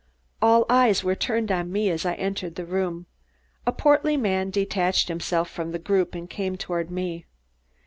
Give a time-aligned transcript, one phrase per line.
[0.41, 3.05] All eyes were turned on me as I entered the room.
[3.67, 7.27] A portly man detached himself from the group and came toward me.